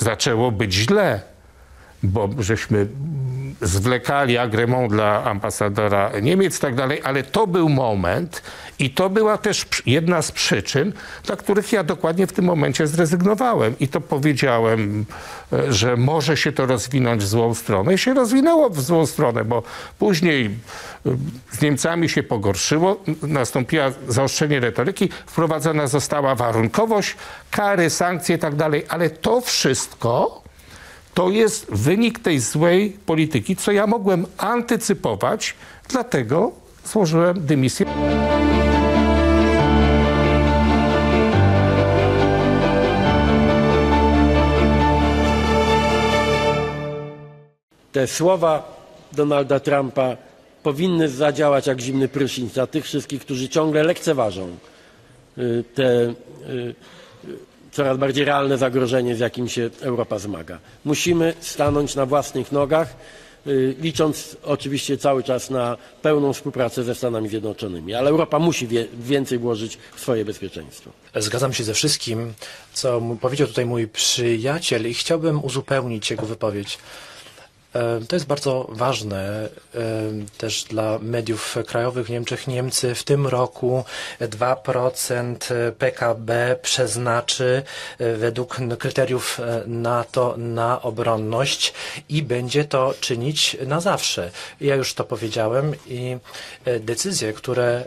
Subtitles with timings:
[0.00, 1.20] zaczęło być źle,
[2.02, 2.86] bo żeśmy
[3.60, 8.42] zwlekali agremont dla ambasadora Niemiec i tak dalej, ale to był moment
[8.78, 10.92] i to była też jedna z przyczyn,
[11.24, 13.74] dla których ja dokładnie w tym momencie zrezygnowałem.
[13.80, 15.04] I to powiedziałem,
[15.52, 17.94] e, że może się to rozwinąć w złą stronę.
[17.94, 19.62] I się rozwinęło w złą stronę, bo
[19.98, 20.50] później e,
[21.50, 27.16] z Niemcami się pogorszyło, nastąpiło zaostrzenie retoryki, wprowadzona została warunkowość,
[27.50, 30.42] kary, sankcje i tak dalej, ale to wszystko
[31.14, 35.54] to jest wynik tej złej polityki, co ja mogłem antycypować,
[35.88, 36.52] dlatego
[36.84, 37.86] złożyłem dymisję.
[47.92, 48.80] te słowa
[49.12, 50.16] Donalda Trumpa
[50.62, 54.56] powinny zadziałać jak zimny prysznic na tych wszystkich, którzy ciągle lekceważą
[55.38, 56.14] y, te
[56.48, 56.74] y,
[57.72, 60.58] coraz bardziej realne zagrożenie, z jakim się Europa zmaga.
[60.84, 62.96] Musimy stanąć na własnych nogach,
[63.46, 69.38] y, licząc oczywiście cały czas na pełną współpracę ze Stanami Zjednoczonymi, ale Europa musi więcej
[69.38, 70.90] włożyć w swoje bezpieczeństwo.
[71.16, 72.32] Zgadzam się ze wszystkim,
[72.72, 76.78] co powiedział tutaj mój przyjaciel i chciałbym uzupełnić jego wypowiedź.
[77.74, 79.78] E, To jest bardzo ważne e,
[80.38, 82.46] też dla mediów krajowych w Niemczech.
[82.46, 83.84] Niemcy w tym roku
[84.20, 85.36] 2%
[85.78, 87.62] PKB przeznaczy
[87.98, 91.72] e, według kryteriów NATO na obronność
[92.08, 94.30] i będzie to czynić na zawsze.
[94.60, 96.16] Ja już to powiedziałem i
[96.80, 97.84] decyzje, które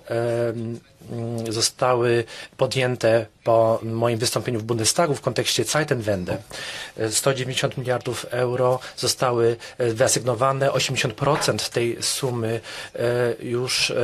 [1.49, 2.23] zostały
[2.57, 6.37] podjęte po moim wystąpieniu w Bundestagu w kontekście Zeitenwende.
[6.97, 10.69] E, 190 miliardów euro zostały e, wyasygnowane.
[10.69, 12.61] 80% tej sumy
[12.95, 12.99] e,
[13.45, 13.95] już e,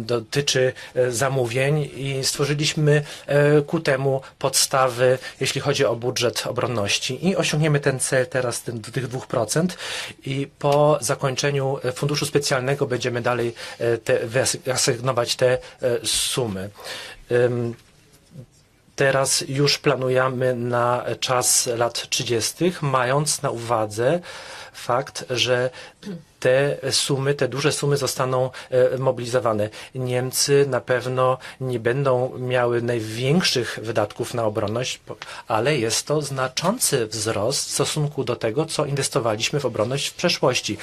[0.00, 7.28] dotyczy e, zamówień i stworzyliśmy e, ku temu podstawy, jeśli chodzi o budżet obronności.
[7.28, 9.66] I osiągniemy ten cel teraz ten, tych 2%
[10.24, 14.26] i po zakończeniu e, funduszu specjalnego będziemy dalej e, te,
[14.64, 15.58] wyasygnować te e,
[16.42, 16.70] sumy.
[18.96, 24.20] Teraz już planujemy na czas lat 30., mając na uwadze
[24.72, 25.70] fakt, że
[26.40, 29.68] te sumy, te duże sumy zostaną e, mobilizowane.
[29.94, 35.00] Niemcy na pewno nie będą miały największych wydatków na obronność,
[35.48, 40.78] ale jest to znaczący wzrost w stosunku do tego, co inwestowaliśmy w obronność w przeszłości.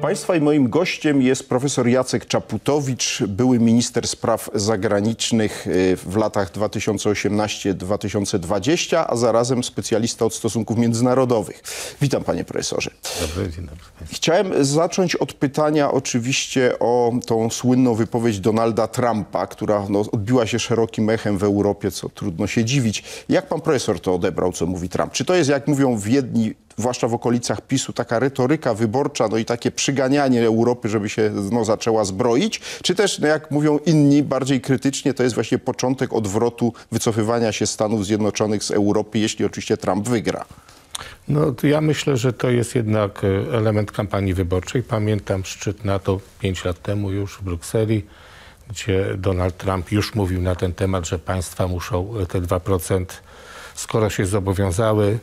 [0.00, 6.52] Państwa i moim gościem jest profesor Jacek Czaputowicz, były minister spraw zagranicznych y, w latach
[6.52, 11.62] 2018-2020, a zarazem specjalista od stosunków międzynarodowych.
[12.00, 12.90] Witam panie profesorze.
[13.20, 13.84] Dobry, dzień dobry.
[14.12, 20.58] Chciałem zacząć od pytania oczywiście o tą słynną wypowiedź Donalda Trumpa, która no, odbiła się
[20.58, 23.04] szerokim echem w Europie, co trudno się dziwić.
[23.28, 25.12] Jak pan profesor to odebrał, co mówi Trump?
[25.12, 29.36] Czy to jest, jak mówią w jedni, zwłaszcza w okolicach PiSu, taka retoryka wyborcza, no
[29.36, 32.60] i takie przyganianie Europy, żeby się no, zaczęła zbroić?
[32.82, 37.66] Czy też, no, jak mówią inni, bardziej krytycznie, to jest właśnie początek odwrotu wycofywania się
[37.66, 40.44] Stanów Zjednoczonych z Europy, jeśli oczywiście Trump wygra?
[41.28, 44.82] No ja myślę, że to jest jednak e, element kampanii wyborczej.
[44.82, 48.04] Pamiętam szczyt NATO 5 lat temu już w Brukseli,
[48.70, 53.04] gdzie Donald Trump już mówił na ten temat, że państwa muszą e, te 2%,
[53.74, 55.18] skoro się zobowiązały,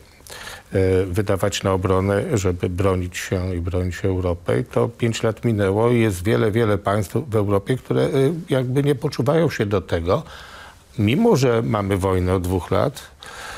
[1.06, 4.60] wydawać na obronę, żeby bronić się i bronić Europę.
[4.60, 8.10] I to 5 lat minęło i jest wiele, wiele państw w Europie, które e,
[8.50, 10.24] jakby nie poczuwają się do tego,
[11.00, 13.53] mimo że mamy wojnę od dwóch lat e, e,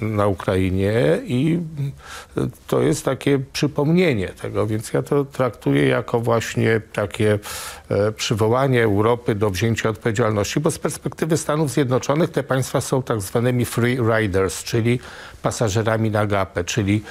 [0.00, 1.60] na Ukrainie i
[2.36, 7.38] e, to jest takie przypomnienie tego, więc ja to traktuję jako właśnie takie
[7.88, 13.20] e, przywołanie Europy do wzięcia odpowiedzialności, bo z perspektywy Stanów Zjednoczonych te państwa są tak
[13.20, 15.00] zwanymi free riders, czyli
[15.42, 17.02] pasażerami na gapę, czyli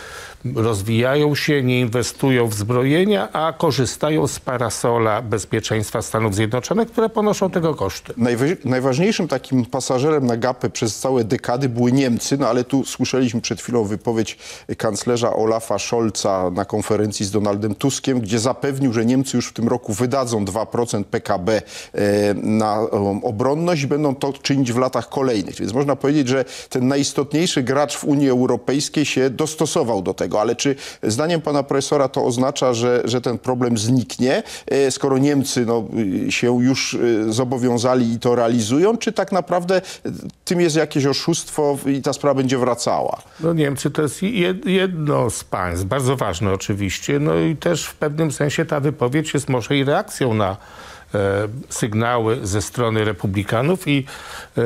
[0.55, 7.49] rozwijają się, nie inwestują w zbrojenia, a korzystają z parasola bezpieczeństwa Stanów Zjednoczonych, które ponoszą
[7.49, 8.13] tego koszty.
[8.17, 13.41] Najwa- najważniejszym takim pasażerem na gapę przez całe dekady były Niemcy, no ale tu słyszeliśmy
[13.41, 14.37] przed chwilą wypowiedź
[14.77, 19.67] kanclerza Olafa Scholza na konferencji z Donaldem Tuskiem, gdzie zapewnił, że Niemcy już w tym
[19.67, 21.61] roku wydadzą 2% PKB
[21.93, 22.79] e, na
[23.23, 25.55] obronność i będą to czynić w latach kolejnych.
[25.55, 30.32] Więc można powiedzieć, że ten najistotniejszy gracz w Unii Europejskiej się dostosował do tego.
[30.41, 35.65] Ale czy zdaniem pana profesora to oznacza, że, że ten problem zniknie, e, skoro Niemcy
[35.65, 35.83] no,
[36.27, 39.81] y, się już y, zobowiązali i to realizują, czy tak naprawdę
[40.45, 43.21] tym jest jakieś oszustwo i ta sprawa będzie wracała?
[43.39, 47.95] No Niemcy to jest jed- jedno z państw, bardzo ważne oczywiście, no i też w
[47.95, 50.92] pewnym sensie ta wypowiedź jest może i reakcją na e,
[51.69, 54.05] sygnały ze strony republikanów i
[54.57, 54.61] e,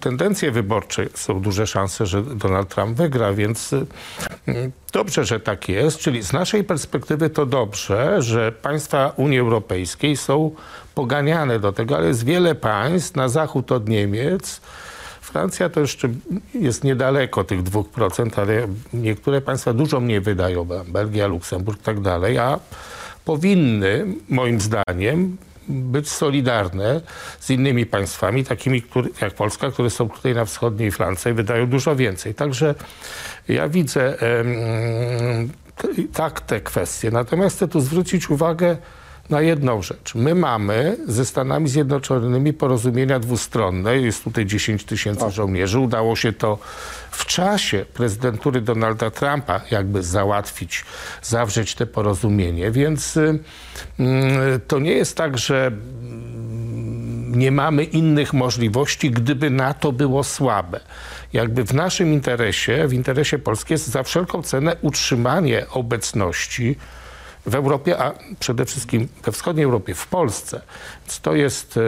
[0.00, 3.84] tendencje wyborcze są duże szanse, że Donald Trump wygra, więc e,
[4.92, 5.98] dobrze, że tak jest.
[5.98, 10.50] Czyli z naszej perspektywy to dobrze, że państwa Unii Europejskiej są
[10.94, 14.60] poganiane do tego, ale jest wiele państw na zachód od Niemiec,
[15.32, 16.08] Francja to jeszcze
[16.54, 22.38] jest niedaleko tych 2%, ale niektóre państwa dużo mniej wydają, Belgia, Luksemburg i tak dalej,
[22.38, 22.58] a
[23.24, 25.36] powinny, moim zdaniem,
[25.68, 27.00] być solidarne
[27.40, 31.66] z innymi państwami, takimi który, jak Polska, które są tutaj na wschodniej Francji i wydają
[31.66, 32.34] dużo więcej.
[32.34, 32.74] Także
[33.48, 34.16] ja widzę
[36.12, 37.10] tak te kwestie.
[37.10, 38.76] Natomiast chcę tu zwrócić uwagę
[39.30, 40.14] na jedną rzecz.
[40.14, 43.98] My mamy ze Stanami Zjednoczonymi porozumienia dwustronne.
[43.98, 45.78] Jest tutaj 10 tysięcy żołnierzy.
[45.78, 46.58] Udało się to
[47.10, 50.84] w czasie prezydentury Donalda Trumpa jakby załatwić,
[51.22, 52.70] zawrzeć te porozumienie.
[52.70, 53.38] Więc y,
[53.98, 60.80] mm, to nie jest tak, że mm, nie mamy innych możliwości, gdyby NATO było słabe.
[61.32, 66.76] Jakby w naszym interesie, w interesie Polski jest za wszelką cenę utrzymanie obecności
[67.46, 70.60] w Europie, a przede wszystkim we wschodniej Europie, w Polsce.
[71.22, 71.80] To jest e,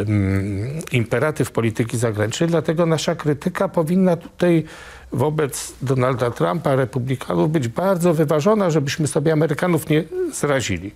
[0.00, 4.64] mm, imperatyw polityki zagranicznej, dlatego nasza krytyka powinna tutaj
[5.12, 10.94] wobec Donalda Trumpa, republikanów, być bardzo wyważona, żebyśmy sobie Amerykanów nie zrazili.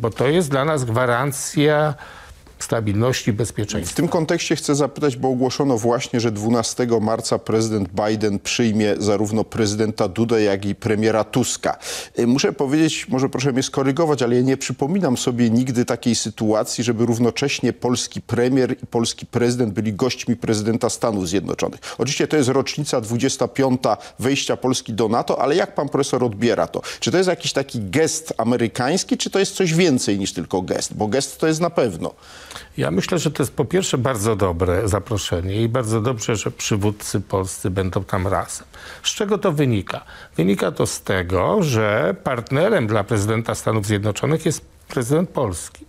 [0.00, 1.94] Bo to jest dla nas gwarancja
[2.58, 3.96] stabilności, W bezpieczeństwa.
[3.96, 10.08] tym kontekście chcę zapytać, bo ogłoszono właśnie, że 12 marca prezydent Biden przyjmie zarówno prezydenta
[10.08, 11.78] Dudę, jak i premiera Tuska.
[12.18, 16.84] Y, Muszę powiedzieć, może proszę mnie skorygować, ale ja nie przypominam sobie nigdy takiej sytuacji,
[16.84, 21.80] żeby równocześnie polski premier i polski prezydent byli gośćmi prezydenta Stanów Zjednoczonych.
[21.98, 23.80] Oczywiście to jest rocznica 25
[24.18, 26.82] wejścia Polski do NATO, ale jak pan profesor odbiera to?
[27.00, 30.94] Czy to jest jakiś taki gest amerykański, czy to jest coś więcej niż tylko gest?
[30.94, 32.14] Bo gest to jest na pewno.
[32.76, 37.20] Ja myślę, że to jest po pierwsze bardzo dobre zaproszenie i bardzo dobrze, że przywódcy
[37.20, 38.66] polscy będą tam razem.
[39.02, 40.04] Z czego to wynika?
[40.36, 45.84] Wynika to z tego, że partnerem dla prezydenta Stanów Zjednoczonych jest prezydent Polski.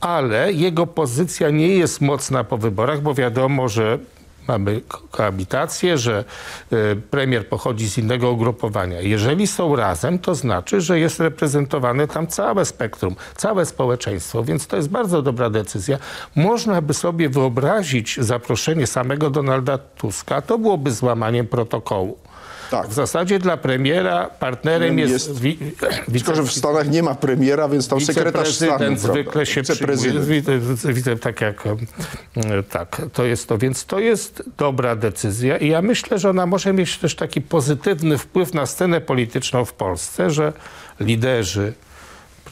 [0.00, 3.98] Ale jego pozycja nie jest mocna po wyborach, bo wiadomo, że
[4.48, 6.24] mamy ko- koabitację, że
[6.72, 9.00] y, premier pochodzi z innego ugrupowania.
[9.00, 14.76] Jeżeli są razem, to znaczy, że jest reprezentowane tam całe spektrum, całe społeczeństwo, więc to
[14.76, 15.98] jest bardzo dobra decyzja.
[16.36, 22.18] Można by sobie wyobrazić zaproszenie samego Donalda Tuska, to byłoby złamaniem protokołu.
[22.72, 22.88] Tak.
[22.88, 25.58] W zasadzie dla premiera partnerem jest, Jest- wi-
[26.12, 28.96] Tylko, że w Stanach nie ma premiera, więc tam sekretarz stanu.
[28.96, 30.26] Zwykle się Wiceprezydent.
[30.86, 31.64] widzę tak jak
[32.36, 33.58] e, tak, to jest to.
[33.58, 38.18] Więc to jest dobra decyzja i ja myślę, że ona może mieć też taki pozytywny
[38.18, 40.52] wpływ na scenę polityczną w Polsce, że
[41.00, 41.72] liderzy,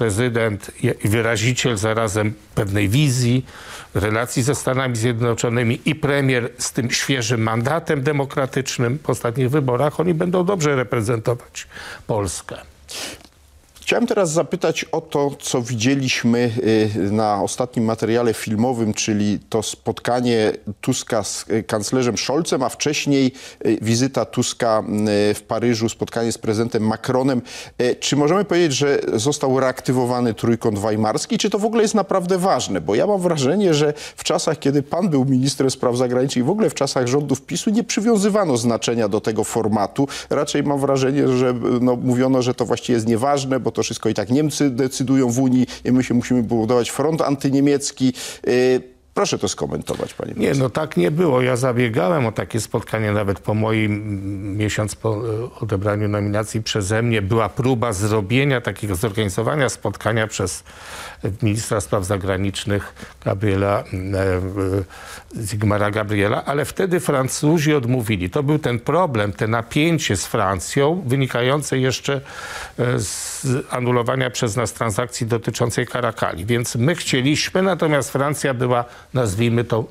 [0.01, 0.71] prezydent
[1.05, 3.47] i wyraziciel zarazem pewnej wizji,
[3.95, 10.15] relacji ze Stanami Zjednoczonymi i premier z tym świeżym mandatem demokratycznym po ostatnich wyborach, oni
[10.15, 11.67] będą dobrze reprezentować
[12.07, 12.57] Polskę.
[13.91, 16.51] Chciałem teraz zapytać o to, co widzieliśmy
[16.97, 23.33] y, na ostatnim materiale filmowym, czyli to spotkanie Tuska z y, kanclerzem Scholzem, a wcześniej
[23.67, 24.83] y, wizyta Tuska
[25.35, 27.43] w Paryżu, spotkanie z prezydentem Macronem.
[28.01, 31.39] Czy możemy powiedzieć, że został reaktywowany trójkąt weimarski?
[31.39, 32.81] Czy to w ogóle jest naprawdę ważne?
[32.81, 36.71] Bo ja mam wrażenie, że w czasach, kiedy pan był ministrem spraw zagranicznych w ogóle
[36.71, 40.09] w czasach rządów PiSu nie przywiązywano znaczenia do tego formatu.
[40.31, 44.15] Raczej mam wrażenie, że no, mówiono, że to właściwie jest nieważne, bo to wszystko i
[44.15, 48.13] tak Niemcy decydują w Unii i my się musimy budować front antyniemiecki.
[48.47, 48.81] Yy,
[49.15, 51.43] proszę to skomentować, panie Nie, no tak nie było.
[51.43, 55.21] Ja zabiegałem o takie spotkanie nawet po moim mm, miesiąc po e,
[55.61, 57.23] odebraniu nominacji przeze mnie.
[57.23, 60.65] Była próba zrobienia takiego, zorganizowania spotkania przez
[61.43, 68.31] ministra spraw zagranicznych Gabriela, mm, e, Zygmara Gabriela, ale wtedy Francuzi odmówili.
[68.31, 72.21] To był ten problem, te napięcie z Francją wynikające jeszcze
[72.79, 76.47] e, z anulowania przez nas transakcji dotyczącej Karakali.
[76.47, 78.85] Więc my chcieliśmy, natomiast Francja była,
[79.15, 79.85] nazwijmy to,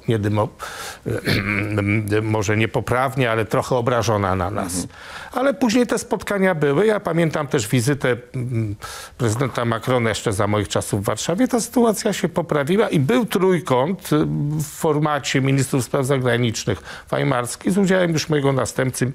[2.21, 4.87] może niepoprawnie, ale trochę obrażona na nas.
[5.31, 6.85] Ale później te spotkania były.
[6.85, 8.75] Ja pamiętam też wizytę mm,
[9.17, 11.47] prezydenta Macrona jeszcze za moich czasów w Warszawie.
[11.47, 16.81] Ta sytuacja się poprawiła i był trójkąt y, w formacie ministrów spraw zagranicznych
[17.11, 19.11] weimarski z udziałem już mojego następcy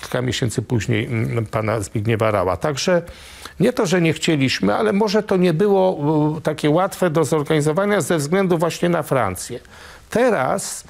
[0.00, 2.56] kilka miesięcy później mm, pana Zbigniewa Rała.
[2.56, 3.02] Także
[3.60, 5.98] nie to, że nie chcieliśmy, ale może to nie było
[6.38, 9.60] y, takie łatwe do zorganizowania ze względu właśnie na Francję.
[10.10, 10.84] Teraz,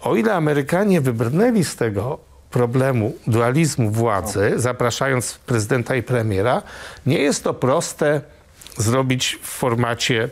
[0.00, 6.62] o ile Amerykanie wybrnęli z tego problemu dualizmu władzy, zapraszając prezydenta i premiera,
[7.06, 8.20] nie jest to proste
[8.76, 10.28] zrobić w formacie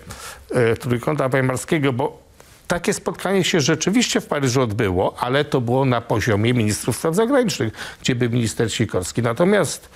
[0.50, 2.26] e, Trójkąta Weimarskiego, bo
[2.66, 7.72] takie spotkanie się rzeczywiście w Paryżu odbyło, ale to było na poziomie ministrów spraw zagranicznych,
[8.02, 9.22] gdzie był minister Sikorski.
[9.22, 9.88] Natomiast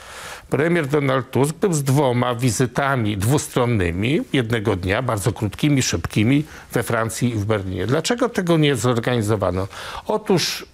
[0.50, 7.28] premier Donald Tusk był z dwoma wizytami dwustronnymi jednego dnia, bardzo krótkimi, szybkimi we Francji
[7.28, 7.86] i w Berlinie.
[7.86, 9.68] Dlaczego tego nie zorganizowano?
[10.06, 10.66] Otóż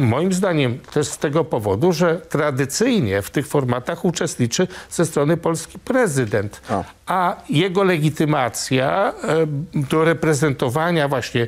[0.00, 5.78] Moim zdaniem też z tego powodu, że tradycyjnie w tych formatach uczestniczy ze strony Polski
[5.78, 6.84] prezydent, A.
[7.06, 11.46] a jego legitymacja e, do reprezentowania właśnie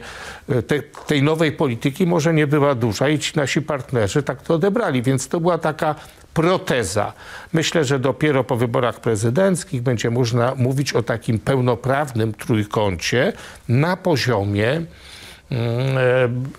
[0.49, 4.55] e, te, tej nowej polityki może nie była duża i ci nasi partnerzy tak to
[4.55, 5.95] odebrali, więc to była taka
[6.35, 7.13] proteza.
[7.53, 13.33] Myślę, że dopiero po wyborach prezydenckich będzie można mówić o takim pełnoprawnym trójkącie
[13.69, 14.83] na poziomie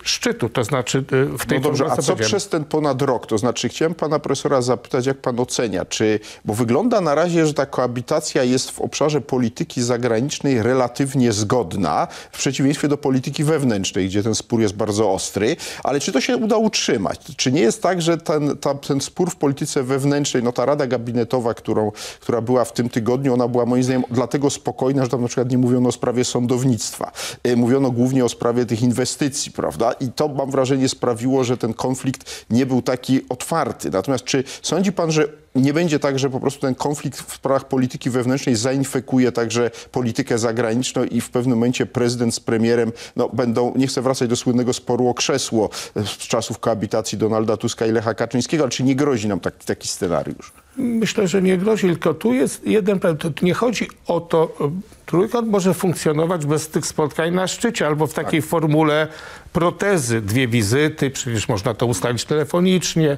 [0.03, 3.27] szczytu, to znaczy e, w tej No dobrze, a co przez ten ponad rok?
[3.27, 7.53] To znaczy chciałem pana profesora zapytać, jak pan ocenia, czy, bo wygląda na razie, że
[7.53, 14.23] ta koabitacja jest w obszarze polityki zagranicznej relatywnie zgodna, w przeciwieństwie do polityki wewnętrznej, gdzie
[14.23, 17.19] ten spór jest bardzo ostry, ale czy to się uda utrzymać?
[17.37, 20.87] Czy nie jest tak, że ten, ta, ten spór w polityce wewnętrznej, no ta rada
[20.87, 25.21] gabinetowa, którą, która była w tym tygodniu, ona była moim zdaniem dlatego spokojna, że tam
[25.21, 27.11] na przykład nie mówiono o sprawie sądownictwa.
[27.43, 29.91] E, Mówiono głównie o sprawie tych inwestycji, prawda?
[29.91, 33.89] I to mam wrażenie sprawiło, że ten konflikt nie był taki otwarty.
[33.89, 37.67] Natomiast czy sądzi pan, że nie będzie tak, że po prostu ten konflikt w sprawach
[37.67, 43.73] polityki wewnętrznej zainfekuje także politykę zagraniczną i w pewnym momencie prezydent z premierem no, będą,
[43.75, 48.13] nie chcę wracać do słynnego sporu o krzesło z czasów koabitacji Donalda Tuska i Lecha
[48.13, 50.51] Kaczyńskiego, ale czy nie grozi nam taki, taki scenariusz?
[50.77, 53.33] Myślę, że nie grozi, tylko tu jest jeden problem.
[53.41, 54.71] Nie chodzi o to, e,
[55.05, 59.07] trójkąt może funkcjonować bez tych spotkań na szczycie albo w takiej formule
[59.53, 63.17] protezy, dwie wizyty, przecież można to ustalić telefonicznie.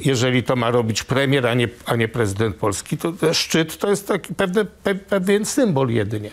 [0.00, 4.08] Jeżeli to ma robić premier, a nie, a nie prezydent Polski, to szczyt to jest
[4.08, 6.30] taki pewny, pe, pewien symbol jedynie.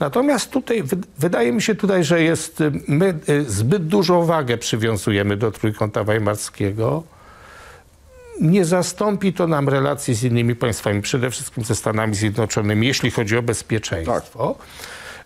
[0.00, 4.58] Natomiast tutaj, wy- wydaje mi się tutaj, że jest, y, my y, zbyt dużą wagę
[4.58, 7.02] przywiązujemy do Trójkąta Weimarskiego
[8.40, 13.36] nie zastąpi to nam relacji z innymi państwami, przede wszystkim ze Stanami Zjednoczonymi, jeśli chodzi
[13.36, 14.56] o bezpieczeństwo.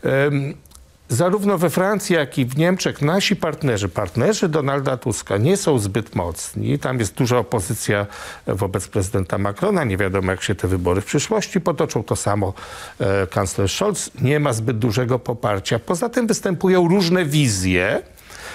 [0.03, 0.55] Em,
[1.09, 6.15] Zarówno we Francji, jak i w Niemczech nasi partnerzy, partnerzy Donalda Tuska nie są zbyt
[6.15, 6.79] mocni.
[6.79, 8.07] Tam jest duża opozycja
[8.47, 9.85] wobec prezydenta Macrona.
[9.85, 12.03] Nie wiadomo, jak się te wybory w przyszłości potoczą.
[12.03, 12.55] To samo
[13.01, 14.11] e, kanclerz Scholz.
[14.21, 15.79] Nie ma zbyt dużego poparcia.
[15.79, 18.03] Poza tym występują różne wizje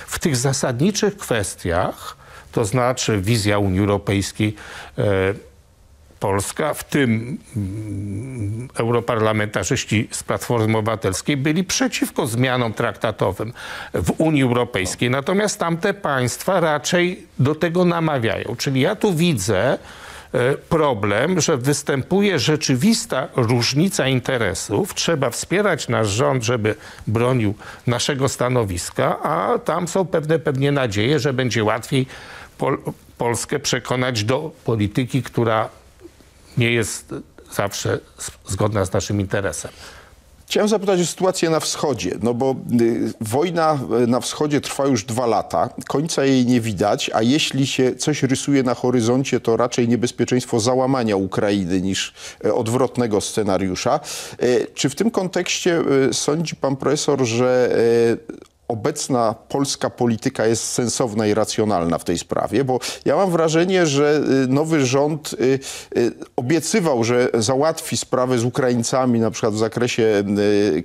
[0.08, 2.18] w tych zasadniczych kwestiach,
[2.52, 4.56] to znaczy wizja Unii Europejskiej,
[4.98, 5.04] e,
[6.22, 13.54] Polska, w tym mm, europarlamentarzyści z Platformy Obywatelskiej byli przeciwko zmianom traktatowym
[13.94, 15.10] w Unii Europejskiej.
[15.10, 18.56] Natomiast tamte państwa raczej do tego namawiają.
[18.58, 19.78] Czyli ja tu widzę e,
[20.70, 24.94] problem, że występuje rzeczywista różnica interesów.
[24.94, 26.76] Trzeba wspierać nasz rząd, żeby
[27.08, 27.54] bronił
[27.88, 32.06] naszego stanowiska, a tam są pewne pewnie nadzieje, że będzie łatwiej
[32.58, 32.78] Pol
[33.18, 35.70] Polskę przekonać do polityki, która
[36.58, 37.14] nie jest
[37.54, 38.00] zawsze
[38.48, 39.72] zgodna z naszym interesem.
[40.48, 45.04] Chciałem zapytać o sytuację na wschodzie, no bo y, wojna y, na wschodzie trwa już
[45.04, 49.88] dwa lata, końca jej nie widać, a jeśli się coś rysuje na horyzoncie, to raczej
[49.88, 52.14] niebezpieczeństwo załamania Ukrainy niż
[52.46, 54.00] y, odwrotnego scenariusza.
[54.44, 57.70] Y, Czy w tym kontekście y, sądzi pan profesor, że
[58.28, 63.86] y, obecna polska polityka jest sensowna i racjonalna w tej sprawie, bo ja mam wrażenie,
[63.86, 65.60] że y, nowy rząd y,
[65.98, 70.24] y, obiecywał, że załatwi sprawę z Ukraińcami, na przykład w zakresie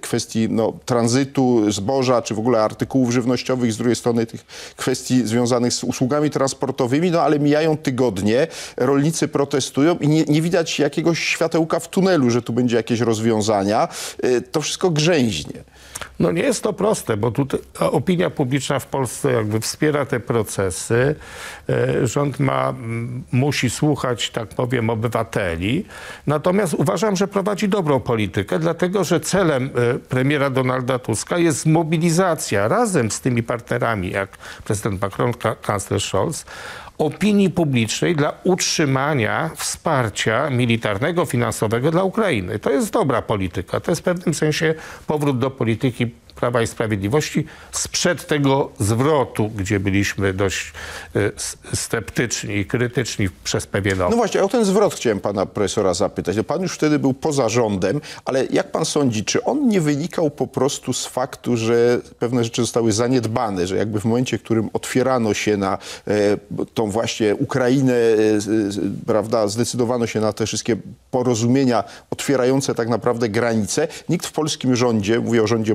[0.00, 5.74] kwestii no, tranzytu zboża, czy w ogóle artykułów żywnościowych, z drugiej strony tych kwestii związanych
[5.74, 11.80] z usługami transportowymi, no ale mijają tygodnie, rolnicy protestują i nie, nie widać jakiegoś światełka
[11.80, 13.88] w tunelu, że tu będzie jakieś rozwiązania.
[14.52, 15.64] To wszystko grzęźnie.
[16.20, 21.14] No nie jest to proste, bo tutaj opinia publiczna w Polsce jakby wspiera te procesy.
[21.68, 22.74] E, Rząd ma,
[23.32, 25.84] musi słuchać, tak powiem, obywateli.
[26.26, 32.68] Natomiast uważam, że prowadzi dobrą politykę, dlatego że celem e, premiera Donalda Tuska jest zmobilizacja
[32.68, 36.44] razem z tymi partnerami, jak prezydent Macron, ka- kanclerz Scholz,
[36.98, 42.58] opinii publicznej dla utrzymania wsparcia militarnego, finansowego dla Ukrainy.
[42.58, 43.80] To jest dobra polityka.
[43.80, 44.74] To jest w pewnym sensie
[45.06, 50.72] powrót do polityki Prawa i Sprawiedliwości sprzed tego zwrotu, gdzie byliśmy dość
[51.16, 54.10] e, s- sceptyczni i krytyczni przez pewien okres.
[54.10, 56.36] No właśnie, o ten zwrot chciałem pana profesora zapytać.
[56.36, 60.30] No pan już wtedy był poza rządem, ale jak pan sądzi, czy on nie wynikał
[60.30, 64.70] po prostu z faktu, że pewne rzeczy zostały zaniedbane, że jakby w momencie, w którym
[64.72, 65.78] otwierano się na
[66.08, 66.36] e,
[66.74, 70.76] tą właśnie Ukrainę, e, z- prawda, zdecydowano się na te wszystkie
[71.10, 75.74] porozumienia otwierające tak naprawdę granice, nikt w polskim rządzie, mówię o rządzie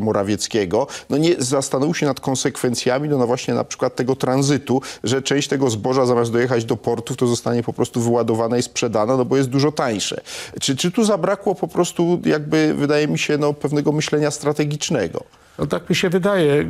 [1.10, 5.48] No nie zastanowił się nad konsekwencjami, no, no właśnie na przykład tego tranzytu, że część
[5.48, 9.38] tego zboża zamiast dojechać do portów, to zostanie po prostu wyładowana i sprzedana, no bo
[9.38, 10.22] jest dużo tańsze.
[10.62, 15.24] Czy, czy tu zabrakło po prostu jakby, wydaje mi się, no, pewnego myślenia strategicznego?
[15.60, 16.66] No tak mi się wydaje.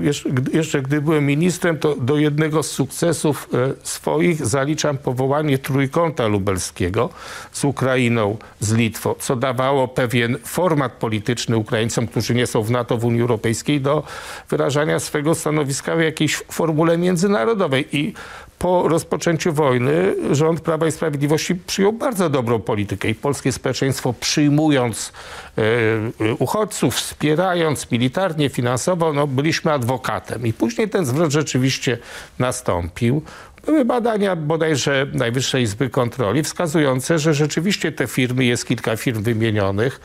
[0.54, 7.10] Jeszcze, gdy- byłem ministrem, to do jednego z sukcesów e, swoich zaliczam powołanie trójkąta lubelskiego
[7.52, 12.98] z Ukrainą, z Litwą, co dawało pewien format polityczny Ukraińcom, którzy nie są w NATO,
[12.98, 14.04] w Unii Europejskiej, do
[14.50, 17.98] wyrażania swego stanowiska w jakiejś formule międzynarodowej.
[17.98, 18.14] I
[18.62, 25.14] po rozpoczęciu wojny rząd Prawa i Sprawiedliwości przyjął bardzo dobrą politykę i polskie społeczeństwo przyjmując
[25.58, 30.48] e, uchodźców, wspierając militarnie, finansowo, no, byliśmy adwokatem.
[30.48, 31.98] I później ten zwrot rzeczywiście
[32.40, 33.22] nastąpił.
[33.66, 40.02] Były badania bodajże Najwyższej Izby Kontroli wskazujące, że rzeczywiście te firmy, jest kilka firm wymienionych,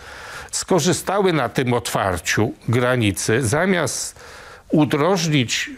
[0.50, 4.20] skorzystały na tym otwarciu granicy, zamiast
[4.70, 5.70] udrożnić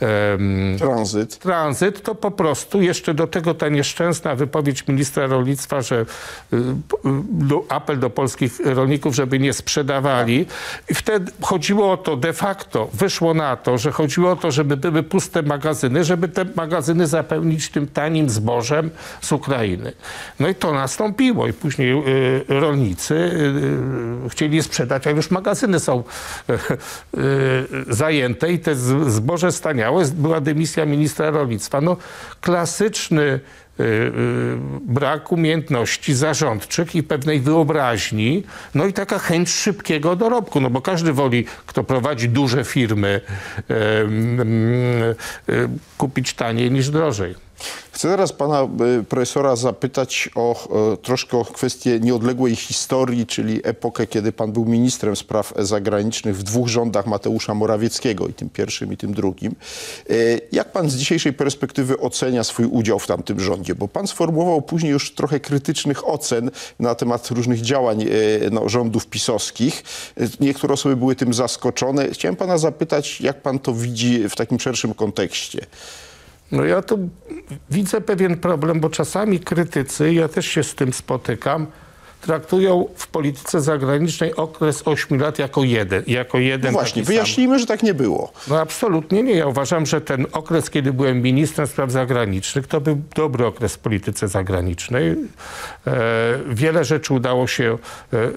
[0.00, 1.38] em, Tranzyt.
[1.38, 5.96] tranzyt, to po prostu jeszcze do tego ta nieszczęsna wypowiedź ministra rolnictwa, że
[6.52, 6.60] y, y,
[7.30, 10.46] do, apel do polskich rolników, żeby nie sprzedawali.
[10.90, 14.76] I wtedy chodziło o to de facto, wyszło na to, że chodziło o to, żeby
[14.76, 18.90] były puste magazyny, żeby te magazyny zapełnić tym tanim zbożem
[19.20, 19.92] z Ukrainy.
[20.40, 25.80] No i to nastąpiło i później y, rolnicy y, y, chcieli sprzedać, a już magazyny
[25.80, 26.02] są
[26.48, 28.74] y, zajęte i te
[29.10, 29.89] zboże staniało.
[30.14, 31.80] Była dymisja ministra rolnictwa.
[31.80, 31.96] No,
[32.40, 38.42] klasyczny y, y, brak umiejętności zarządczych i pewnej wyobraźni,
[38.74, 43.20] no i taka chęć szybkiego dorobku, no bo każdy woli, kto prowadzi duże firmy,
[43.70, 45.68] y,
[45.98, 47.49] kupić taniej niż drożej.
[47.92, 48.68] Chcę teraz pana
[49.00, 54.64] y, profesora zapytać o e, troszkę o kwestię nieodległej historii, czyli epokę, kiedy pan był
[54.64, 59.54] ministrem spraw zagranicznych w dwóch rządach Mateusza Morawieckiego, i tym pierwszym, i tym drugim.
[60.10, 60.14] E,
[60.52, 63.74] Jak pan z dzisiejszej perspektywy ocenia swój udział w tamtym rządzie?
[63.74, 68.06] Bo pan sformułował później już trochę krytycznych ocen na temat różnych działań e,
[68.50, 69.84] no, rządów pisowskich.
[70.20, 72.08] E, Niektóre osoby były tym zaskoczone.
[72.08, 75.66] Chciałem pana zapytać, jak pan to widzi w takim szerszym kontekście?
[76.52, 77.08] No ja tu
[77.70, 81.66] widzę pewien problem, bo czasami krytycy, ja też się z tym spotykam,
[82.20, 86.02] traktują w polityce zagranicznej okres 8 lat jako jeden.
[86.06, 87.14] Jako jeden No właśnie, taki sam.
[87.14, 88.32] wyjaśnijmy, że tak nie było.
[88.48, 89.32] No absolutnie nie.
[89.34, 93.78] Ja uważam, że ten okres, kiedy byłem ministrem spraw zagranicznych, to był dobry okres w
[93.78, 95.10] polityce zagranicznej.
[95.10, 95.16] E,
[96.48, 97.78] wiele rzeczy udało się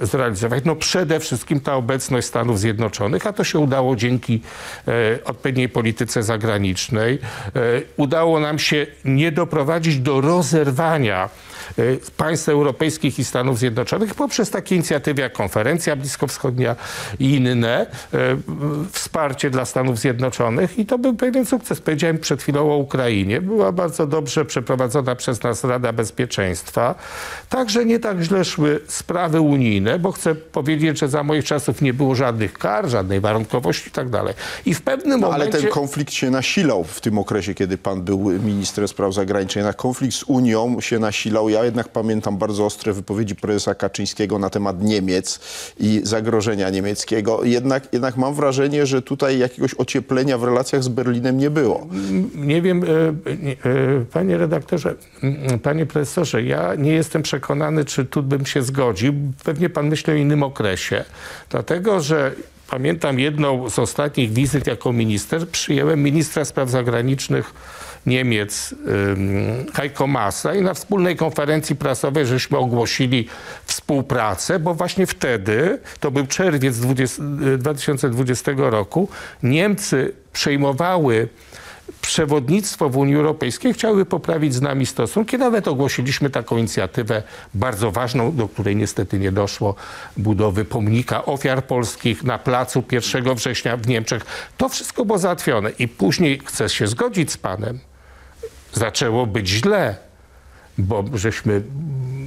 [0.02, 0.64] e, zrealizować.
[0.66, 4.42] No przede wszystkim ta obecność Stanów Zjednoczonych, a to się udało dzięki
[4.88, 4.92] e,
[5.26, 7.14] odpowiedniej polityce zagranicznej.
[7.14, 7.60] E,
[7.98, 11.30] udało nam się nie doprowadzić do rozerwania
[12.18, 16.76] państw europejskich i Stanów Zjednoczonych poprzez takie inicjatywy jak konferencja bliskowschodnia
[17.20, 18.18] i inne, e,
[18.92, 21.82] wsparcie dla Stanów Zjednoczonych i to był pewien sukces.
[21.82, 23.42] Powiedziałem przed chwilą o Ukrainie.
[23.42, 26.96] Była bardzo dobrze przeprowadzona przez nas Rada Bezpieczeństwa.
[27.50, 31.94] Także nie tak źle szły sprawy unijne, bo chcę powiedzieć, że za moich czasów nie
[31.94, 34.34] było żadnych kar, żadnej warunkowości i tak dalej.
[34.66, 35.62] I w pewnym No, ale momencie...
[35.62, 39.56] ten konflikt się nasilał w tym okresie, kiedy pan był ministrem spraw zagranicznych.
[39.62, 41.50] Jednak konflikt z Unią się nasilał.
[41.54, 45.40] Ja jednak pamiętam bardzo ostre wypowiedzi prezesa Kaczyńskiego na temat Niemiec
[45.80, 47.44] i zagrożenia niemieckiego.
[47.44, 51.88] Jednak, jednak mam wrażenie, że tutaj jakiegoś ocieplenia w relacjach z Berlinem nie było.
[52.36, 58.24] Nie wiem, e, e, panie redaktorze, m, panie profesorze, ja nie jestem przekonany, czy tu
[58.24, 59.14] bym się zgodził.
[59.44, 61.04] Pewnie pan myśli o innym okresie.
[61.50, 62.32] Dlatego, że
[62.70, 67.54] pamiętam jedną z ostatnich wizyt jako minister, przyjęłem ministra spraw zagranicznych
[68.06, 68.76] Niemiec
[69.74, 73.28] Heiko Maasa i na wspólnej konferencji prasowej żeśmy ogłosili
[73.66, 77.24] współpracę, bo właśnie wtedy, to był czerwiec 20,
[77.58, 79.10] 2020 roku,
[79.44, 81.28] Niemcy przejmowały
[82.02, 85.38] przewodnictwo w Unii Europejskiej chciały poprawić z nami stosunki.
[85.38, 89.76] Nawet ogłosiliśmy taką inicjatywę bardzo ważną, do której niestety nie doszło,
[90.18, 94.26] budowy pomnika ofiar polskich na placu 1 września w Niemczech.
[94.58, 97.80] To wszystko było załatwione i później chcę się zgodzić z panem.
[98.74, 99.96] Zaczęło być źle,
[100.78, 101.62] bo żeśmy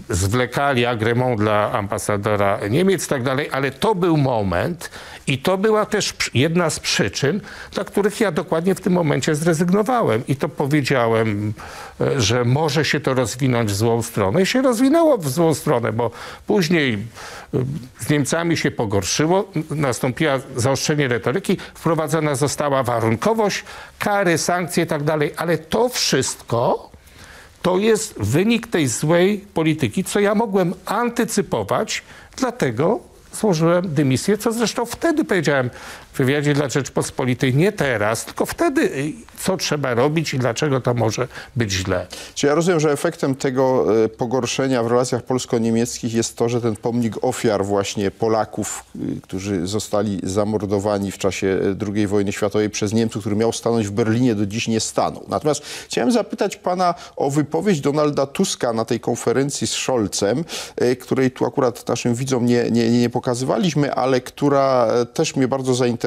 [0.09, 4.91] zwlekali agremont dla ambasadora Niemiec i tak dalej, ale to był moment
[5.27, 7.41] i to była też jedna z przyczyn,
[7.73, 10.23] dla których ja dokładnie w tym momencie zrezygnowałem.
[10.29, 11.53] I to powiedziałem,
[12.01, 14.43] e, że może się to rozwinąć w złą stronę.
[14.43, 16.11] I się rozwinęło w złą stronę, bo
[16.47, 16.99] później e,
[17.99, 23.65] z Niemcami się pogorszyło, nastąpiło zaostrzenie retoryki, wprowadzona została warunkowość,
[23.99, 26.91] kary, sankcje i tak dalej, ale to wszystko
[27.66, 32.02] to jest wynik tej złej polityki, co ja mogłem antycypować,
[32.37, 33.00] dlatego
[33.33, 35.70] złożyłem dymisję, co zresztą wtedy powiedziałem
[36.16, 40.94] w wywiadzie dla Rzeczpospolitej, nie teraz, tylko wtedy, y, co trzeba robić i dlaczego to
[40.94, 42.07] może być źle.
[42.35, 46.76] Czy ja rozumiem, że efektem tego e, pogorszenia w relacjach polsko-niemieckich jest to, że ten
[46.76, 51.59] pomnik ofiar właśnie Polaków, y, którzy zostali zamordowani w czasie
[51.94, 55.24] II wojny światowej przez Niemców, który miał stanąć w Berlinie, do dziś nie stanął.
[55.29, 60.44] Natomiast chciałem zapytać pana o wypowiedź Donalda Tuska na tej konferencji z Scholzem,
[61.00, 65.74] której tu akurat naszym widzom nie, nie, nie pokazywaliśmy, ale która e, też mnie bardzo
[65.74, 66.06] zainteresowała,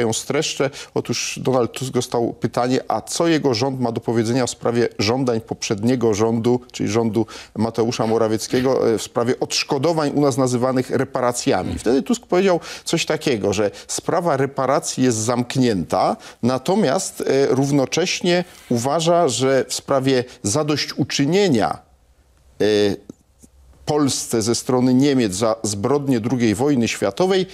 [0.00, 0.70] ją streszczę.
[0.94, 5.40] Otóż Donald Tusk dostał pytanie, a co jego rząd ma do powiedzenia w sprawie żądań
[5.40, 11.78] poprzedniego rządu, czyli rządu Mateusza Morawieckiego, e, w sprawie odszkodowań u nas nazywanych reparacjami.
[11.78, 19.64] Wtedy Tusk powiedział coś takiego, że sprawa reparacji jest zamknięta, natomiast e, równocześnie uważa, że
[19.68, 21.78] w sprawie zadośćuczynienia
[22.60, 22.64] e,
[23.90, 27.46] Polsce ze strony Niemiec za zbrodnie II wojny światowej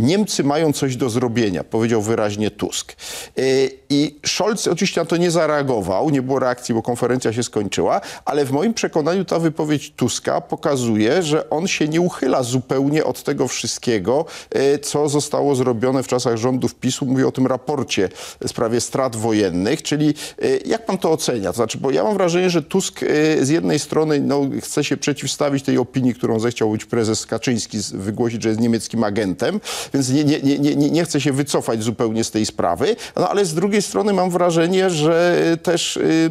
[0.00, 2.96] Niemcy mają coś do zrobienia, powiedział wyraźnie Tusk.
[3.36, 3.44] Yy,
[3.90, 8.44] I Scholz oczywiście na to nie zareagował, nie było reakcji, bo konferencja się skończyła, ale
[8.44, 13.48] w moim przekonaniu ta wypowiedź Tuska pokazuje, że on się nie uchyla zupełnie od tego
[13.48, 17.06] wszystkiego, yy, co zostało zrobione w czasach rządów PiSu.
[17.06, 18.08] Mówię o tym raporcie
[18.44, 21.50] w sprawie strat wojennych, czyli yy, jak pan to ocenia?
[21.50, 23.00] To znaczy, bo ja mam wrażenie, że Tusk
[23.42, 28.42] z jednej strony no, chce się przeciwstawić tej opinii, którą zechciał być prezes Kaczyński, wygłosić,
[28.42, 29.60] że jest niemieckim agentem,
[29.94, 33.44] więc nie, nie, nie, nie, nie- chce się wycofać zupełnie z tej sprawy, no ale
[33.44, 36.30] z drugiej strony mam wrażenie, że też y,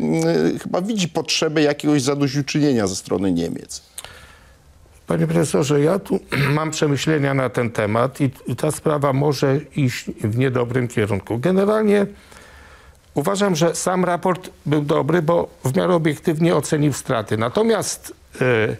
[0.56, 3.82] y, chyba widzi potrzebę jakiegoś zadośćuczynienia ze strony Niemiec.
[5.08, 6.20] Panie profesorze, ja tu
[6.58, 11.38] mam przemyślenia na ten temat i, i ta sprawa może iść w niedobrym kierunku.
[11.40, 12.06] Generalnie
[13.14, 17.38] uważam, że sam raport był dobry, bo w miarę obiektywnie ocenił straty.
[17.38, 18.78] Natomiast y,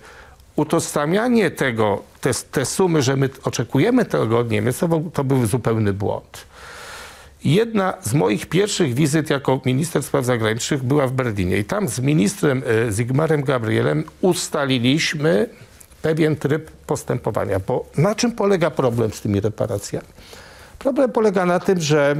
[0.60, 5.94] utożsamianie tego, te, te sumy, że my oczekujemy tego od Niemiec, to, to był zupełny
[5.94, 6.46] błąd.
[7.44, 12.00] Jedna z moich pierwszych wizyt jako minister spraw zagranicznych była w Berlinie i tam z
[12.00, 15.50] ministrem e, Zygmarem Gabrielem ustaliliśmy
[16.02, 17.60] pewien tryb postępowania.
[17.60, 20.08] Bo na czym polega problem z tymi reparacjami?
[20.80, 22.16] Problem polega na tym, że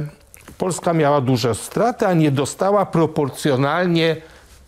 [0.58, 4.16] Polska miała duże straty, a nie dostała proporcjonalnie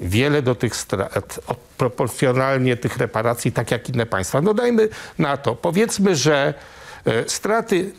[0.02, 1.40] wiele do tych strat,
[1.76, 4.40] proporcjonalnie tych reparacji, tak jak inne państwa.
[4.40, 4.88] No dajmy
[5.18, 5.54] na to.
[5.54, 6.54] Powiedzmy, że
[7.04, 7.92] e, straty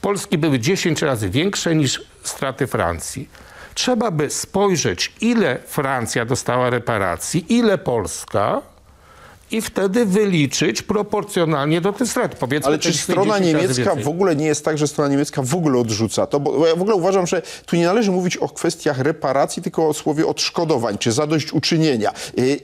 [0.00, 3.28] Polski były 10 razy większe niż straty Francji.
[3.74, 8.62] Trzeba by spojrzeć, ile Francja dostała reparacji, ile Polska
[9.50, 12.34] i wtedy wyliczyć proporcjonalnie do tych strat.
[12.34, 15.42] Powiedzmy, Ale czy strona 10 razy niemiecka w ogóle nie jest tak, że strona niemiecka
[15.42, 16.40] w ogóle odrzuca to?
[16.40, 19.94] Bo ja w ogóle uważam, że tu nie należy mówić o kwestiach reparacji, tylko o
[19.94, 22.12] słowie odszkodowań, czy zadośćuczynienia.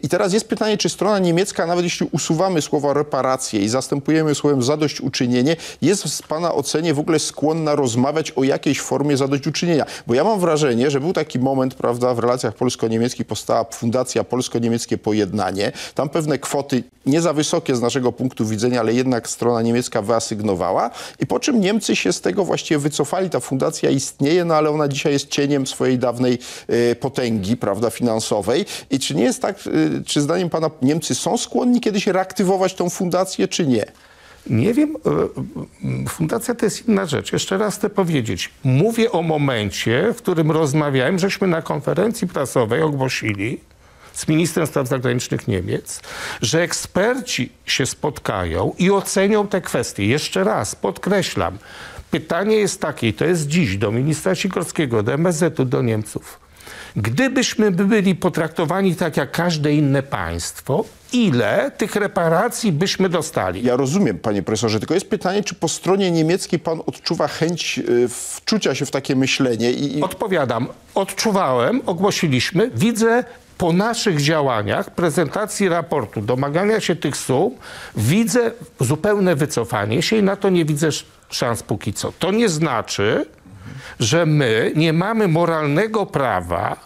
[0.02, 4.62] I teraz jest pytanie, czy strona niemiecka, nawet jeśli usuwamy słowo reparacje i zastępujemy słowem
[4.62, 9.86] zadośćuczynienie, jest w pana ocenie w ogóle skłonna rozmawiać o jakiejś formie zadośćuczynienia?
[10.06, 14.98] Bo ja mam wrażenie, że był taki moment, prawda, w relacjach polsko-niemieckich powstała Fundacja Polsko-Niemieckie
[14.98, 15.72] Pojednanie.
[15.94, 16.71] Tam pewne kwoty
[17.06, 20.90] nie za wysokie z naszego punktu widzenia, ale jednak strona niemiecka wyasygnowała.
[21.20, 23.30] I po czym Niemcy się z tego właściwie wycofali.
[23.30, 28.64] Ta fundacja istnieje, no ale ona dzisiaj jest cieniem swojej dawnej e, potęgi, prawda, finansowej.
[28.90, 32.90] I czy nie jest tak, e, czy zdaniem pana Niemcy są skłonni kiedyś reaktywować tą
[32.90, 33.84] fundację, czy nie?
[34.46, 37.32] Nie wiem, e, e, fundacja to jest inna rzecz.
[37.32, 38.50] Jeszcze raz chcę powiedzieć.
[38.64, 43.60] Mówię o momencie, w którym rozmawiałem, żeśmy na konferencji prasowej ogłosili
[44.12, 46.00] z ministrem spraw zagranicznych Niemiec,
[46.42, 50.06] że eksperci się spotkają i ocenią te kwestie.
[50.06, 51.58] Jeszcze raz podkreślam.
[52.10, 56.41] Pytanie jest takie, i to jest dziś do ministra Sikorskiego, do MSZ-u, do Niemców.
[56.96, 63.62] Gdybyśmy byli potraktowani tak jak każde inne państwo, ile tych reparacji byśmy dostali?
[63.64, 67.82] Ja rozumiem, panie profesorze, tylko jest pytanie, czy po stronie niemieckiej pan odczuwa chęć e,
[68.08, 70.66] wczucia się w takie myślenie i, Odpowiadam.
[70.94, 73.24] Odczuwałem, ogłosiliśmy, widzę
[73.58, 77.54] po naszych działaniach, prezentacji raportu, domagania się tych sum,
[77.96, 82.12] widzę zupełne wycofanie się i na to nie widzę sz- szans póki co.
[82.18, 83.26] To nie znaczy,
[84.02, 86.76] że my nie mamy moralnego prawa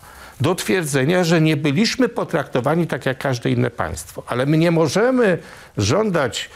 [0.40, 4.22] do twierdzenia, że nie byliśmy potraktowani tak jak każde inne państwo.
[4.26, 5.38] Ale my nie możemy
[5.76, 6.50] żądać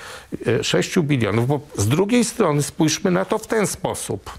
[0.47, 4.31] e, 6 bilionów, bo z drugiej strony spójrzmy na to w ten sposób.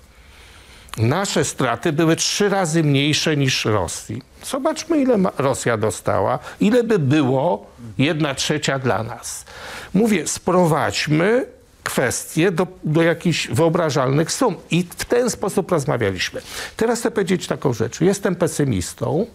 [0.97, 4.21] Nasze straty były trzy razy mniejsze niż Rosji.
[4.43, 7.65] Zobaczmy, ile Rosja dostała, ile by było
[7.97, 9.45] jedna trzecia dla nas.
[9.93, 11.45] Mówię, sprowadźmy
[11.83, 14.55] kwestie do, do jakichś wyobrażalnych sum.
[14.71, 16.41] I w ten sposób rozmawialiśmy.
[16.77, 18.01] Teraz chcę powiedzieć taką rzecz.
[18.01, 19.25] Jestem pesymistą.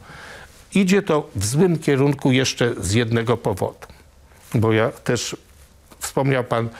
[0.74, 3.86] Idzie to w złym kierunku jeszcze z jednego powodu.
[4.54, 5.36] Bo ja też
[6.06, 6.70] Wspomniał pan e,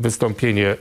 [0.00, 0.76] wystąpienie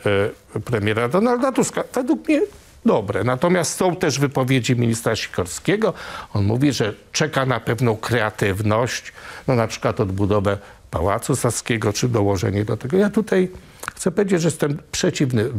[0.55, 1.83] e, premiera Donalda Tuska.
[1.93, 2.41] Według mnie
[2.85, 3.23] dobre.
[3.23, 5.93] Natomiast są też wypowiedzi ministra Sikorskiego.
[6.33, 9.13] On mówi, że czeka na pewną kreatywność,
[9.47, 10.57] no na przykład odbudowę
[10.91, 12.97] Pałacu Saskiego, czy dołożenie do tego.
[12.97, 13.49] Ja tutaj
[13.95, 15.49] chcę powiedzieć, że jestem przeciwny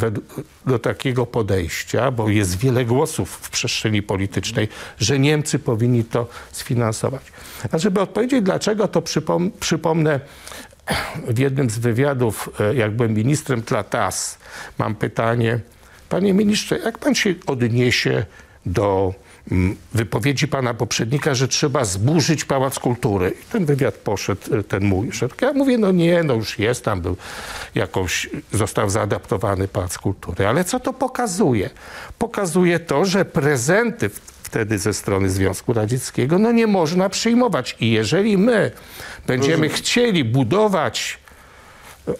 [0.66, 4.68] do takiego podejścia, bo jest wiele głosów w przestrzeni politycznej,
[4.98, 7.22] że Niemcy powinni to sfinansować.
[7.72, 10.20] A żeby odpowiedzieć dlaczego, to przypom- przypomnę
[11.28, 14.38] w jednym z wywiadów, e, jak byłem ministrem dla TAS,
[14.78, 15.60] mam pytanie,
[16.08, 18.24] panie ministrze, jak pan się odniesie
[18.66, 19.14] do
[19.94, 23.34] wypowiedzi pana poprzednika, że trzeba zburzyć Pałac Kultury.
[23.42, 25.10] I ten wywiad poszedł, e, ten mój.
[25.40, 27.16] Ja mówię, no nie, no już jest, tam był
[27.74, 30.46] jakąś, został zaadaptowany Pałac Kultury.
[30.46, 31.70] Ale co to pokazuje?
[32.18, 34.10] Pokazuje to, że prezenty
[34.42, 37.76] wtedy ze strony Związku Radzieckiego, no nie można przyjmować.
[37.80, 38.70] I jeżeli my
[39.26, 41.18] będziemy chcieli budować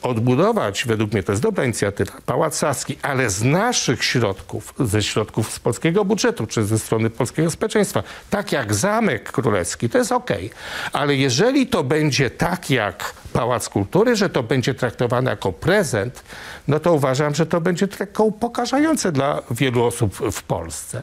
[0.03, 5.53] odbudować, według mnie to jest dobra inicjatywa, Pałac Saski, ale z naszych środków, ze środków
[5.53, 10.51] z polskiego budżetu, czy ze strony polskiego społeczeństwa, tak jak Zamek Królewski, to jest okej.
[10.93, 16.23] Ale jeżeli to będzie tak jak Pałac Kultury, że to będzie traktowane jako prezent,
[16.69, 21.03] no to uważam, że to będzie tylko upokarzające dla wielu osób w Polsce.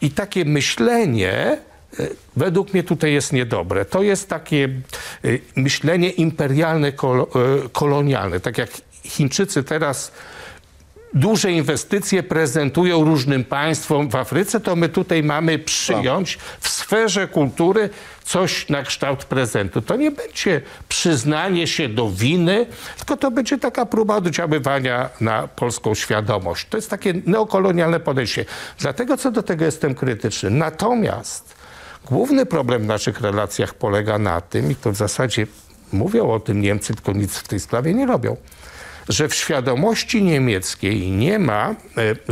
[0.00, 1.58] I takie myślenie
[2.36, 3.84] według mnie tutaj jest niedobre.
[3.84, 4.68] To jest takie
[5.24, 6.92] e, myślenie imperialne, e,
[7.72, 8.40] kolonialne.
[8.40, 8.70] Tak jak
[9.04, 10.12] Chińczycy teraz
[11.14, 17.90] duże inwestycje prezentują różnym państwom w Afryce, to my tutaj mamy przyjąć w sferze kultury
[18.24, 19.82] coś na kształt prezentu.
[19.82, 25.94] To nie będzie przyznanie się do winy, tylko to będzie taka próba oddziaływania na polską
[25.94, 26.66] świadomość.
[26.70, 28.44] To jest takie neokolonialne podejście.
[28.78, 30.50] Dlatego co do tego jestem krytyczny.
[30.50, 31.57] Natomiast
[32.10, 35.46] główny problem w naszych relacjach polega na tym, i to w zasadzie
[35.92, 38.36] mówią o tym Niemcy, tylko nic w tej sprawie nie robią,
[39.08, 41.74] że w świadomości niemieckiej nie ma e,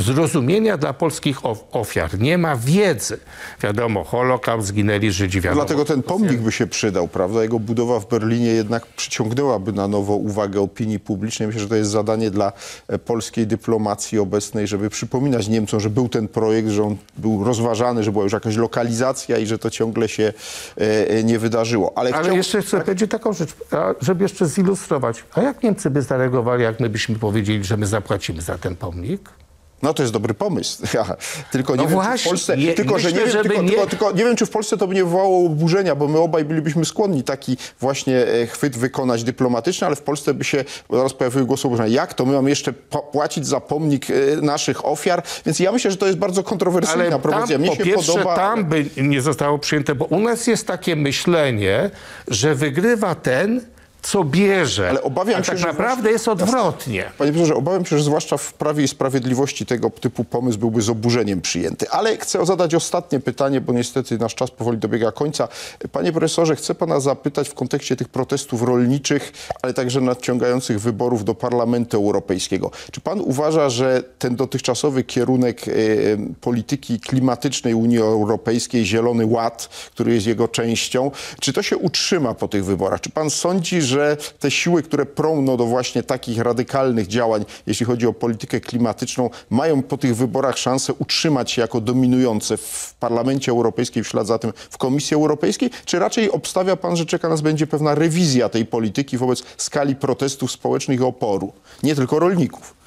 [0.01, 3.19] zrozumienia dla polskich of- ofiar, nie ma wiedzy.
[3.63, 5.61] Wiadomo, Holokaust, zginęli Żydzi, wiadomo.
[5.63, 7.43] Dlatego ten pomnik by się przydał, prawda?
[7.43, 11.47] Jego budowa w Berlinie jednak przyciągnęłaby na nowo uwagę opinii publicznej.
[11.47, 12.53] Myślę, że to jest zadanie dla
[12.89, 18.03] e, polskiej dyplomacji obecnej, żeby przypominać Niemcom, że był ten projekt, że on był rozważany,
[18.05, 20.33] że była już jakaś lokalizacja i że to ciągle się
[20.77, 21.93] e, nie wydarzyło.
[21.99, 23.55] Ale, Ale chciał- jeszcze chcę powiedzieć taką rzecz,
[24.01, 25.25] żeby jeszcze zilustrować.
[25.35, 29.31] A jak Niemcy by zareagowali, jak my byśmy powiedzieli, że my zapłacimy za ten pomnik?
[29.83, 30.83] No to jest dobry pomysł.
[30.95, 31.17] Ja,
[31.53, 33.63] tylko nie No wiem, czy w właśnie, Polsce, je- tylko, że nie, myślę, wiem, tylko,
[33.63, 36.19] nie- tylko, tylko nie wiem, czy w Polsce to by nie wywołało oburzenia, bo my
[36.19, 41.13] obaj bylibyśmy skłonni taki właśnie e, chwyt wykonać dyplomatyczny, ale w Polsce by się zaraz
[41.13, 41.89] pojawiły głosy oburzenia.
[41.89, 42.27] Jak to?
[42.27, 42.73] My mamy jeszcze
[43.13, 45.23] płacić za pomnik e, naszych ofiar?
[45.47, 47.59] Więc ja myślę, że to jest bardzo kontrowersyjna Ale tam, propozycja.
[47.59, 48.37] Po się pierwsze, podoba...
[48.37, 51.91] tam by nie zostało przyjęte, bo u nas jest takie myślenie,
[52.29, 53.61] że wygrywa ten,
[54.03, 54.91] co bierze.
[54.91, 57.05] Ale obawiam się, tak że naprawdę właśnie- jest odwrotnie.
[57.19, 60.89] Panie profesorze, obawiam się, że zwłaszcza w Prawie i Sprawiedliwości tego typu pomysł byłby z
[60.91, 61.91] oburzeniem przyjęty.
[61.91, 65.49] Ale chcę zadać ostatnie pytanie, bo niestety nasz czas powoli dobiega końca.
[65.93, 69.33] Panie profesorze, chcę pana zapytać w kontekście tych protestów rolniczych,
[69.63, 72.71] ale także nadciągających wyborów do Parlamentu Europejskiego.
[72.91, 75.73] Czy pan uważa, że ten dotychczasowy kierunek e,
[76.41, 82.49] polityki klimatycznej Unii Europejskiej, Zielony Ład, który jest jego częścią, czy to się utrzyma po
[82.49, 83.01] tych wyborach?
[83.01, 87.87] Czy pan sądzi, że te siły, które prą no, do właśnie takich radykalnych działań, jeśli
[87.87, 93.53] chodzi o politykę klimatyczną, mają po tych wyborach szansę utrzymać się jako dominujące w Parlamencie
[93.53, 95.71] Europejskim, w ślad za tym w Komisji Europejskiej?
[95.85, 100.53] Czy raczej obstawia pan, że czeka nas będzie pewna rewizja tej polityki wobec skali protestów
[100.53, 101.53] społecznych i oporu?
[101.83, 102.86] Nie tylko rolników.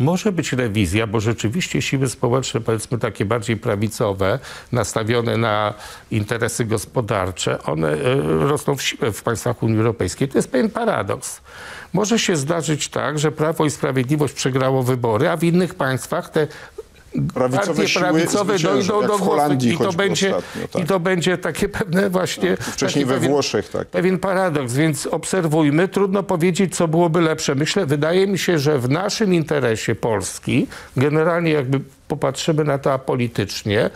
[0.00, 4.38] Może być rewizja, bo rzeczywiście siły społeczne, powiedzmy takie bardziej prawicowe,
[4.72, 5.74] nastawione na
[6.10, 10.28] interesy gospodarcze, one e, rosną w siłę w państwach Unii Europejskiej.
[10.28, 11.40] To jest pewien paradoks.
[11.92, 16.46] Może się zdarzyć tak, że Prawo i Sprawiedliwość przegrało wybory, a w innych państwach te
[17.34, 20.82] Prawicowe partie prawicowe dojdą do głosu Holandii i to, będzie, ostatnio, tak.
[20.82, 22.56] i to będzie takie pewne właśnie...
[22.56, 23.88] Wcześniej taki we pewien- Włoszech, tak.
[23.88, 25.88] Pewien paradoks, więc obserwujmy.
[25.88, 27.54] Trudno powiedzieć, co byłoby lepsze.
[27.54, 30.66] Myślę, wydaje mi się, że w naszym interesie Polski,
[30.96, 33.90] generalnie jakby popatrzymy na to apolitycznie, e,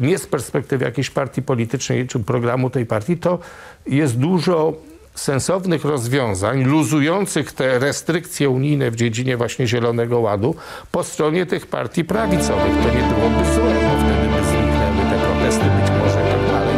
[0.00, 3.38] nie z perspektywy jakiejś partii politycznej czy programu tej partii, to
[3.86, 4.72] jest dużo
[5.14, 10.54] sensownych rozwiązań, luzujących te restrykcje unijne w dziedzinie właśnie Zielonego Ładu
[10.92, 12.72] po stronie tych partii prawicowych.
[12.82, 16.74] To nie byłoby złe, bo wtedy by zniknęły te protesty być może i tak dalej.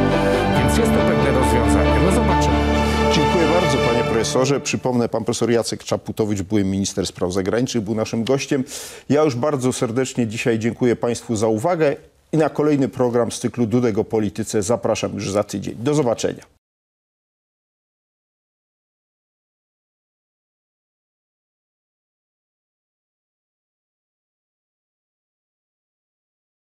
[0.59, 2.01] Więc jest to pewne rozwiązanie.
[2.07, 2.55] No zobaczymy.
[3.15, 4.61] Dziękuję bardzo, panie profesorze.
[4.61, 8.65] Przypomnę, pan profesor Jacek Czaputowicz, były minister spraw zagranicznych, był naszym gościem.
[9.09, 11.97] Ja już bardzo serdecznie dzisiaj dziękuję państwu za uwagę
[12.33, 15.75] i na kolejny program z cyklu Dudek o polityce zapraszam już za tydzień.
[15.79, 16.54] Do zobaczenia.